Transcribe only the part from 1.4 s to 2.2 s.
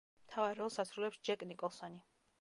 ნიკოლსონი.